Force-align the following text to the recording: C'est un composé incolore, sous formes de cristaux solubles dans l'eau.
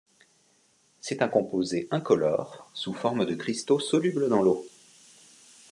C'est 0.99 1.21
un 1.21 1.27
composé 1.27 1.87
incolore, 1.91 2.67
sous 2.73 2.91
formes 2.91 3.23
de 3.23 3.35
cristaux 3.35 3.79
solubles 3.79 4.29
dans 4.29 4.41
l'eau. 4.41 4.65